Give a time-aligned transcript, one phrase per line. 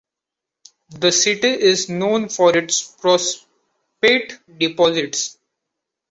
[0.89, 5.37] This city is known for its phosphate deposits.